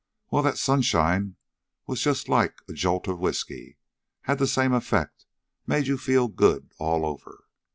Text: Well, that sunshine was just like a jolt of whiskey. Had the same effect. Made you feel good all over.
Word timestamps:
Well, 0.31 0.41
that 0.41 0.57
sunshine 0.57 1.35
was 1.85 2.01
just 2.01 2.27
like 2.27 2.55
a 2.67 2.73
jolt 2.73 3.07
of 3.07 3.19
whiskey. 3.19 3.77
Had 4.21 4.39
the 4.39 4.47
same 4.47 4.73
effect. 4.73 5.27
Made 5.67 5.85
you 5.85 5.99
feel 5.99 6.27
good 6.27 6.71
all 6.79 7.05
over. 7.05 7.45